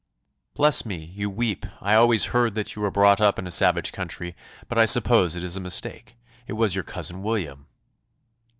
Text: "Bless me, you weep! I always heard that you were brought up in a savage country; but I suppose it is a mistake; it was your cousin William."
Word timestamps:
"Bless 0.55 0.83
me, 0.83 0.97
you 1.15 1.29
weep! 1.29 1.63
I 1.79 1.93
always 1.93 2.25
heard 2.33 2.55
that 2.55 2.75
you 2.75 2.81
were 2.81 2.89
brought 2.89 3.21
up 3.21 3.37
in 3.37 3.45
a 3.45 3.51
savage 3.51 3.91
country; 3.91 4.33
but 4.67 4.79
I 4.79 4.85
suppose 4.85 5.35
it 5.35 5.43
is 5.43 5.55
a 5.55 5.59
mistake; 5.59 6.17
it 6.47 6.53
was 6.53 6.73
your 6.73 6.83
cousin 6.83 7.21
William." 7.21 7.67